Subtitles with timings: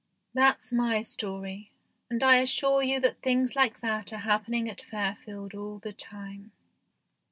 [0.33, 1.69] That's my story,
[2.09, 6.53] and I 'assure you that things like that are happening at Fairfield all the time.